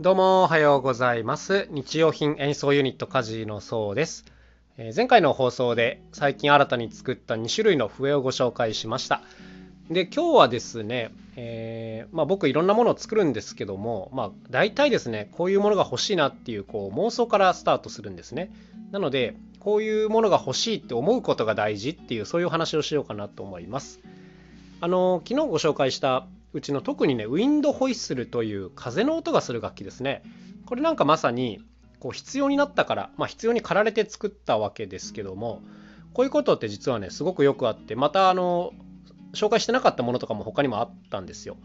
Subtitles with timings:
[0.00, 1.66] どうもおはようございます。
[1.72, 4.26] 日用品演奏ユニットカジのそうです、
[4.76, 9.22] えー、前回の放送で最近新たに作った2種類の笛をご紹介しました。
[9.90, 18.52] で今日はですね、えー、まあ、僕いろんなものを作るんですけどもまあ大体ですねこういうものが欲しいなっていうこう妄想からスタートするんですね。
[18.92, 23.98] なのでこういうものが欲しいって思うことが大事っていうそういう話をしようかなと思います。
[24.80, 30.22] あの昨日ご紹介したうちの特にねウィンドホイッスルという風の音がする楽器ですね
[30.66, 31.60] これなんかまさに
[32.00, 35.62] こう必要になったから、まあ、必要に駆られて作ったわけですけども
[36.14, 38.72] こういうことって実はねすごくよくあってまたあの
[39.34, 41.56] 紹介してなかったものとかも他にもあったんですよ。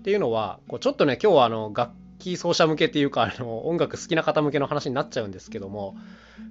[0.00, 5.96] っていうのはこうちょっとね今日はあの楽器奏者向けっていうかあの音楽好きな方向けの話になっちゃうんですけども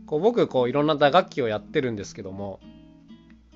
[0.05, 2.59] こう僕こういろんな打楽器をやってるんですけども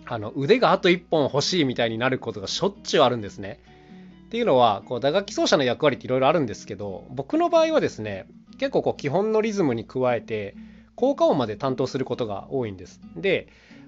[0.06, 3.60] あの腕があと1本欲しいみたいになることがしょっちゅうあるんですね。
[4.36, 8.28] っていうのはこう打楽器奏者の役割っていろいろあるんですけど僕の場合はですね
[8.58, 10.58] 結構こう基本のリズムに加えて
[10.96, 13.00] 効果音まで担当することが多いんです。
[13.16, 13.48] で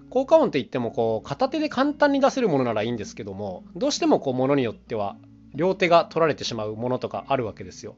[0.09, 5.17] 効果音って言ってもこう片手で簡単に出せるものならいいんですけどもどうしてもこうものによっては
[5.53, 7.97] 両手が取られてしまうものとかあるわけですよ。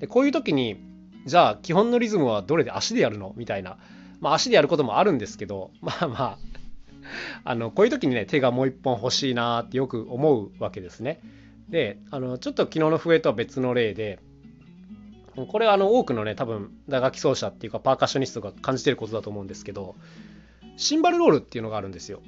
[0.00, 0.80] でこういう時に
[1.26, 3.34] じゃあ基本のリズムはどれで足でやるの？
[3.36, 3.78] みたいな、
[4.18, 6.38] まあ、足でやることもあるんですけどまあまあ
[7.44, 11.20] あのこういう時にね手がもう一本欲しいなってよく思うわけですね。
[11.68, 14.20] であのちょっと昨日の笛とは別の例で
[15.34, 19.96] これはあの多くのね多分打楽器奏者っていうかパーカッショニストが感じてることだと思うんですけど
[20.76, 22.20] シンバルロールっていうのがあるんですよ。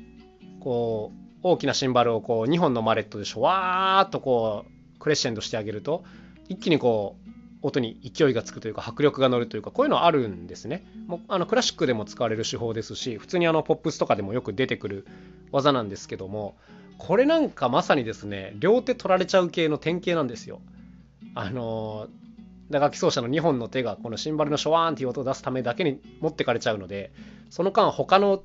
[0.61, 6.05] こう大きなシンバルをこう2本のマレットでシュワーっとこうクレッシェンドしてあげると
[6.49, 7.27] 一気にこう
[7.63, 10.85] 音に勢いがつくというか迫力が乗るというかこういうのあるんですね。
[11.07, 15.07] もうあのクラシックでも使われる手法ですし普通にあのポップスとかでもよく出てくる
[15.53, 16.57] 技なんですけども
[16.99, 20.61] これなんかまさにですね両手取られちゃう系の典型なんですよ。
[21.35, 22.09] あの
[22.71, 27.13] 打楽器奏者の2本の手がこのシンバルのショワーンっていう音を出すためだけに持ってかれちゃうので
[27.51, 28.43] その間他の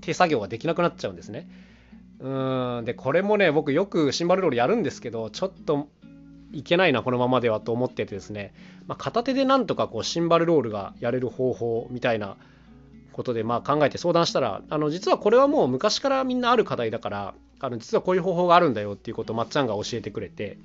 [0.00, 1.48] 手作業ができなくなっちゃうんですね。
[2.20, 5.88] うんでこれもね僕よくシンバルロールやるんですけどちょっと
[6.52, 8.54] いけないなこのままではと思っててですね、
[8.86, 12.36] まあ、片手でなんとかこうシンバルロールがやれる方法みたいな
[13.12, 20.58] ことでまあ考えて相談したらあの実はこれはもう昔からみんなある課題だからあの実はこういう方法があるんだよっていうことをまっちゃんが教えてくれて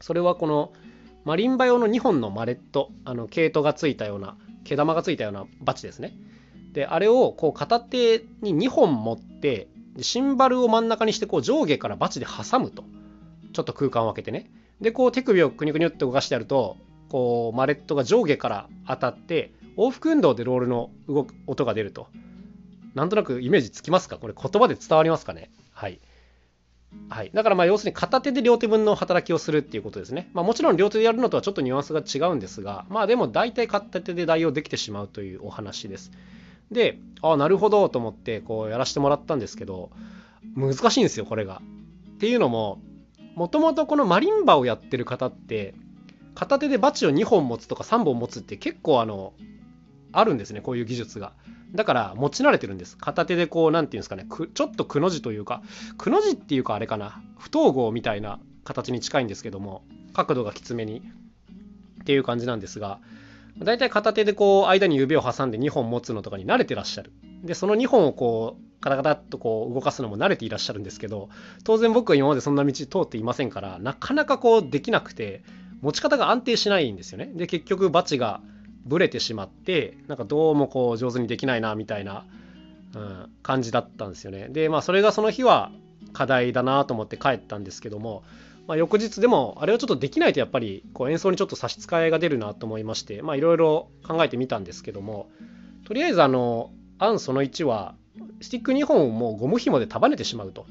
[0.00, 0.72] それはこの
[1.24, 6.16] マリンバ用の2本のマレットあの毛糸がついたような毛玉がついたようなバチですね。
[6.72, 9.66] であれをこう片手に2本持って
[10.00, 12.84] シンバルを真ん中にしてこう上下からバチで挟むと。
[13.52, 14.50] ちょっと空間を分けてね。
[14.80, 16.76] でこう手首をくにゅくにゅって動かしてやると
[17.08, 22.06] こうマレットが上下から当たって往復運動でロールの動く音が出ると。
[22.94, 24.18] なんとなくイメージつきますか？
[24.18, 25.50] これ言葉で伝わりますかね？
[25.78, 26.00] はい
[27.08, 30.30] はい、だからまあ要するに片手で両手分の働きをするっていうことですね。
[30.32, 36.10] まあ、もちろん両手でやるのとはちょっとニュアンスが違うんですが、まあでも大体片手で代用できてしまうというお話です。
[36.72, 39.90] で、ああ、なるほどと思ってこうやらせてもらったんですけど、
[40.56, 41.60] 難しいんですよ、これが。
[42.14, 42.80] っていうのも、
[43.34, 45.74] もともとこのマリンバをやってる方って
[46.34, 49.32] 片手でバチを2本持つとか3本持つって結構あの
[50.12, 51.32] あるんですねこういう技術が。
[51.72, 52.96] だから持ち慣れてるんです。
[52.96, 55.62] 片手でこう何て言うんですかねちょっとくの字というか
[55.96, 59.82] くの字っていうかあれかな不統合みたいな形に近いんですけども
[60.14, 61.02] 角度がきつめに。
[62.02, 63.00] っていう感じなんですが
[63.58, 67.12] だいたい片手でこう間に指を挟んで2本持つのとかに慣れてらっしゃる。
[67.42, 71.28] でその2本をこうカタカタっとこう動かすのも慣れていらっしゃるんですけど
[71.64, 75.42] 当然僕は今までそんな道通っていませんからなかなかこうできなくて
[75.80, 77.26] 持ち方が安定しないんですよね。
[77.34, 78.40] で結局バチが
[78.84, 82.26] ブレてしまってなんかどうもこう上手にできないなみたいな、
[82.94, 85.70] うん、感じだったんですよねでまあそれがその日は
[86.12, 88.22] 課題だなと思って帰ったんですけども、
[88.66, 95.28] まあ、翌日でもあれはちょっとできないとやっぱりこう演奏にちょっと差し支えが出るなと思いましてまあいろいろ考えてみたんですけども
[95.86, 97.94] とりあえずあの案その1は
[98.40, 100.66] スティック2本をもうゴム紐で束ねてしまうと。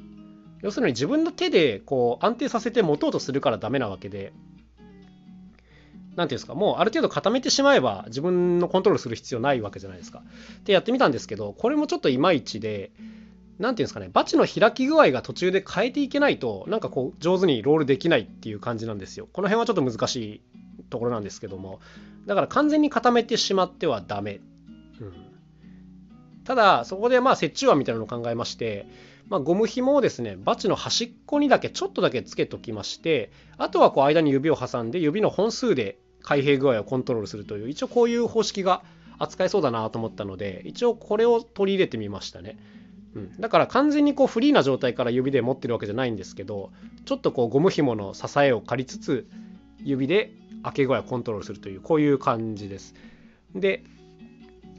[0.62, 4.34] 要するに自分の手でこう安定させて持とうとするからダメなわけで、
[6.18, 10.24] 何ていうんですか、もうある程度固めてしまえば自分のコントロールする必要ないわけじゃないですか。
[10.66, 12.92] でやってみたんですけど、これもちょっといまいちで、
[13.60, 19.30] 何ていうんですかね、バチの開き具合が途中で変えていけないと、なんかこう上手にロールできないっていう感じなんですよ。
[19.32, 20.42] この辺はちょっと難しい
[20.90, 21.80] ところなんですけども、
[22.26, 24.42] だから完全に固めてしまってはダメ。
[25.00, 25.28] うん
[26.48, 28.88] ただそこでまあ折衷案みたいなのを考えまして、
[29.28, 38.84] まあ、ゴム紐をですねバチの端っこにだけちょっとだけつけときましてあとはこう間に指を挟んで指の本数で開閉具合をコントロールするという一応こういう方式が
[39.18, 42.58] 扱えそうだなと思ったので一応これを取り入れてみましたね。
[43.16, 46.72] うん、だから完全にこうフリーな状態から指で持ってるわけじゃないんですけど
[47.06, 49.26] ちょっとこうゴム紐の支えを借りつつ
[49.82, 50.34] 指で
[50.64, 52.94] 開け具合をコントロールするというこういう感じです。
[53.56, 53.86] で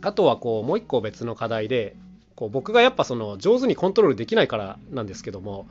[0.03, 1.97] あとはこうもう一個別の課題で
[2.37, 5.67] こう僕がやっぱその上手にコントロールできないからなんですけども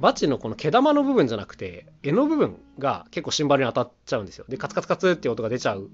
[0.00, 4.46] バチのこの毛玉の部分じゃなくて柄の部分が結構シンバルに当たっちゃうんですよ。
[4.48, 5.90] でカツカツカツって音が出ちゃう。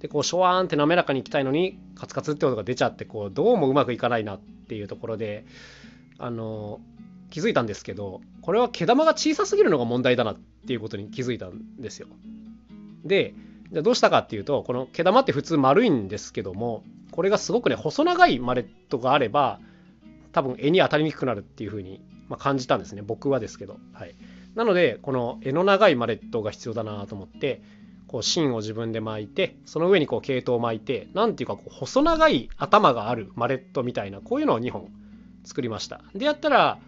[0.00, 5.44] でこうショワーンって滑らかにいきたいのにカツカツって音が出ちゃってこうどうもうまくいかないなっていうところで
[6.18, 6.80] あの
[7.30, 10.36] 気づいたんですけどこれは毛玉が小さすぎるのが問題だなっ
[10.66, 12.08] ていうことに気づいたんですよ。
[13.04, 13.34] で
[13.72, 19.58] じゃどうしたかっていうとこの毛玉って普通丸いんですけどもこれがすごくね細長いマレットがあれば
[20.32, 23.02] 多分絵に当たりにくくなるっていう風にまあ、感じたんですね。
[23.02, 24.14] 僕はですけど、はい、
[24.54, 27.62] なのでこの柄の長いマレットが必要だなと思って
[28.06, 34.88] こう芯を自分で巻いてその上にこう毛糸を巻いて何ていうかこう細長い頭があるマレットみたいなこういうのを2本
[35.44, 36.02] 作りました。
[36.14, 36.78] でやったら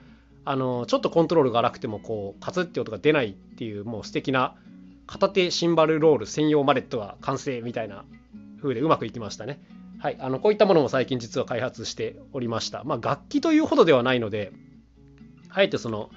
[0.45, 4.57] あのちょっとコントロールが荒くてもこうカツって音が出ないっていうもう素敵な
[5.07, 8.05] 片手シンバルロール専用マレットが完成みたいな
[8.63, 9.61] 風でうまくいきましたね。
[9.99, 10.17] はい。
[10.19, 12.85] あのこういったものも最近実は開発しておりました。
[12.85, 14.53] まあ楽器というほどではないので
[15.53, 16.11] あえてその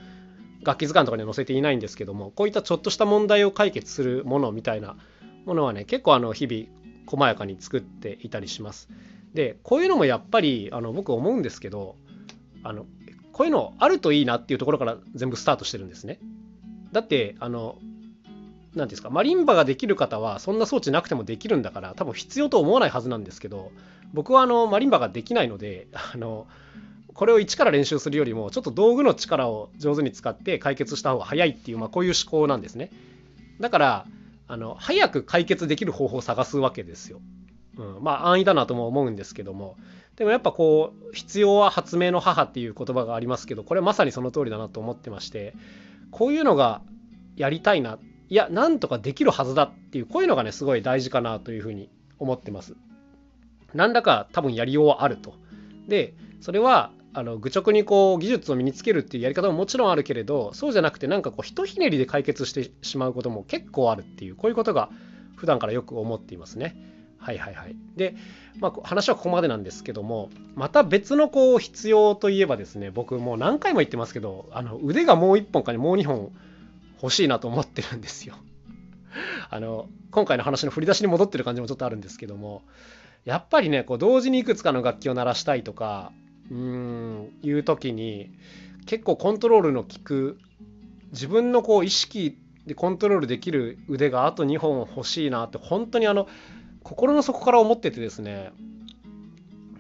[0.64, 4.96] 楽器図鑑とかには載せていないんですけどもこういったちょっとした問題を解決するものみたいな
[5.46, 8.90] ものはね結構あの日々細やかに作っていたりします。
[9.34, 11.96] でこういうのもやっぱりあの僕思うんですけど
[12.64, 12.86] あの
[13.32, 16.20] こういうのあるといいなっていうところから全部スタートしてるんですね。
[16.92, 17.78] だってあの
[18.76, 23.72] 何ですかマリンバができる方はそんな装置なくてもできるんだから多分必要と思わないはずなんですけど
[24.14, 26.48] 僕はあのマリンバができないのであの
[27.14, 32.92] これを一から練習するよりもちょっと道具の力を上手に使って解決した方が早いっていう、まあ、こういう思考なんですね。
[33.60, 34.06] だから
[34.48, 37.22] あの早く解決できる方法を探すわけですよ、
[37.78, 39.78] うん、まあ安易だなとも思うんですけども。
[40.16, 45.56] でもやっぱこう必要は発明の母っていう言葉がありますけどこれまさにその通りだなと思ってまして
[46.12, 46.82] こういうのが
[47.36, 47.98] やりたいな。
[48.30, 51.90] いやなんとかできるはずだっていうこういうのがねすごい大事かなというふうに
[52.20, 52.76] 思ってます。
[53.74, 55.34] 何らか多分やりようはあると。
[55.88, 64.90] でそれはあの愚直にこう技術を身につけるっていうやり方ももちろんあるけれどそうじゃなくてなんかこうひとひねりで解決してしまうことも結構あるっていうこういうことが
[65.36, 66.76] 普段からよく思っていますね。
[67.20, 67.76] はいはいはい。
[67.96, 68.16] で、
[68.60, 76.32] まあ、話はここまでなんですけどもまた別のこう必要といえばですね僕もう何回も言ってますけどあの腕がもう1本かにもう2本
[77.02, 78.36] 欲しいなと思ってるんですよ。
[79.50, 82.64] あの今回の話の振り出しに戻ってる感じもちょっとあるんですけども
[83.26, 86.12] やっぱりねこう同時にいくつかの楽器を鳴らしたいとか
[86.52, 88.32] うんいう時に
[88.86, 90.40] 結構コントロールの効く
[91.12, 96.28] 自分のこう意識でコントロールできる腕があと2本欲しいなって本当にあの
[96.84, 98.52] 心の底から思っててですね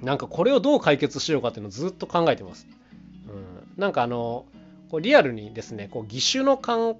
[0.01, 2.67] なんかこれをどう解決しようかっていうのをずっと考えてます。
[3.29, 4.45] うん、なんかあの
[4.89, 6.97] こうリアルにですねこう義手の感,、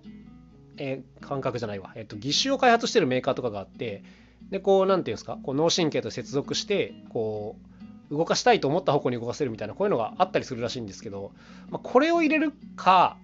[0.78, 4.04] えー、感覚じゃないわ、えっと、義手を開発してるメーカーとかがあって
[4.50, 7.73] でこう何ていうんですかこう脳神経と接続してこう
[8.14, 11.32] 動かしたいと思った方向に動かせるみたいなこういうのがあったりするらしいんですけど、
[11.70, 13.18] まあ、これを入れるか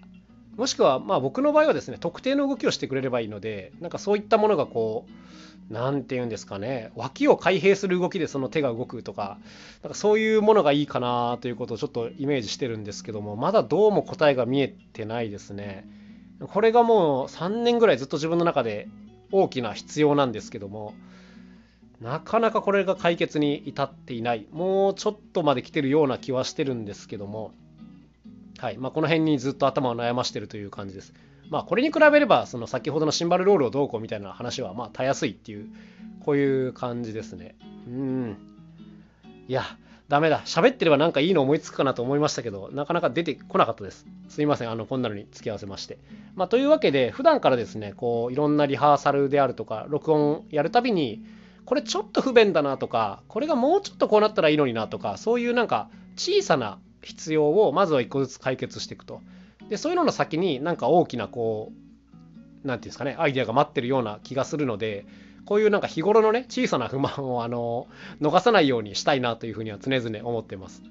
[0.57, 9.37] もしくはまあ僕の場合はですね特定の動きをしてくれればいいのでなんかそういったものがこう何て言うんですかね脇を開閉する動きでその手が動くとか
[9.83, 15.87] なんかそういうものがいいかなということをちょっとイメージしてるんですけどもまだどうも答えが見えてないですね。
[16.47, 18.87] これがもう3年ぐらいずっと自分の中で
[19.31, 20.93] 大きな必要なんですけども
[22.01, 27.51] なかなかこれが解決に至っていないもうちょっとまで来てるような気はしてるんですけども
[28.59, 31.13] はいまあ、この辺にずっと頭を悩ましてるという感じです。
[31.49, 35.67] まあこれに比べればその先ほどのシンバルロールをどうこうみたいな話はまあたやすいっていう
[36.25, 37.55] こういう感じですね。
[37.87, 38.37] うん
[39.47, 39.63] いや
[40.09, 44.05] ダメだ喋ってればなんかいいの思いつくかなと思いましたけどなかなか出てこなかったです。
[44.27, 45.97] すいませんあのこんなのに付き合わせまして。
[46.35, 51.23] まあ、というわけで普段からですねこういろんなリハーサルであるとか録音やるたびに
[51.69, 59.21] これちょっと不便だなとかこれがもうちょっとこうなったらいいのになとかそういうなんか小さな必要をまずは一個ずつ解決していくと
[59.69, 65.05] でそういうのの先になんか大きなこう何て言うんですかねアイデアが待ってるような気がするので
[65.45, 67.85] こういうなんか日頃のね小さな不満をあの
[68.19, 70.81] 逃さないようにしたいなというふうには常々思ってます。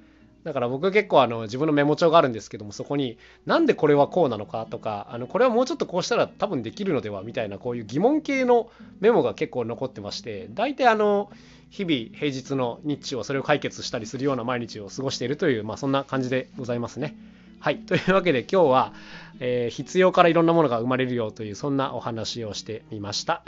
[0.44, 11.30] だから僕結構あの自分のメモ帳があるんですけどもそこになんでこれはこうなのかとかあのこれはもうちょっとこうしたら多分できるのではみたいなこういう疑問系のメモが結構残ってまして大体あの
[11.70, 17.16] 日々平日の日中をそれを解決したりするような毎日を過ごしているという、まあ、そんな感じでございますね。
[17.60, 17.78] はい。
[17.84, 18.92] というわけで今日は、
[19.40, 23.42] え、必要からいろんなものが生まれるよというそんなお話をしてみました。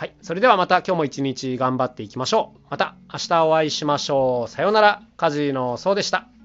[0.00, 0.16] はい。
[0.22, 2.60] それではまた今日も一日頑張っていきましょう。
[2.70, 4.50] また明日お会いしましょう。
[4.50, 5.02] さようなら。
[5.18, 6.39] カジノそうでした。